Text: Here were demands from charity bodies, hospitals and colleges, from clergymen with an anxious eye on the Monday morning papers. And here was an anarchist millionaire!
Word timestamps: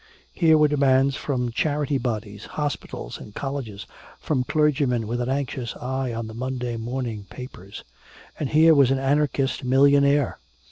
Here 0.33 0.57
were 0.57 0.67
demands 0.67 1.15
from 1.15 1.51
charity 1.51 1.99
bodies, 1.99 2.45
hospitals 2.45 3.19
and 3.19 3.35
colleges, 3.35 3.85
from 4.19 4.43
clergymen 4.43 5.05
with 5.05 5.21
an 5.21 5.29
anxious 5.29 5.75
eye 5.75 6.11
on 6.11 6.25
the 6.25 6.33
Monday 6.33 6.75
morning 6.75 7.27
papers. 7.29 7.83
And 8.39 8.49
here 8.49 8.73
was 8.73 8.89
an 8.89 8.97
anarchist 8.97 9.63
millionaire! 9.63 10.39